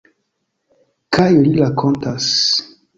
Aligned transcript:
Kaj 1.19 1.29
li 1.43 1.55
rakontas. 1.61 2.35